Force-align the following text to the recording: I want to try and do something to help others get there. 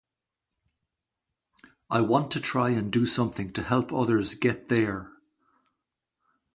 I 1.91 2.01
want 2.01 2.31
to 2.31 2.39
try 2.39 2.71
and 2.71 2.91
do 2.91 3.05
something 3.05 3.53
to 3.53 3.61
help 3.61 3.93
others 3.93 4.33
get 4.33 4.67
there. 4.67 5.11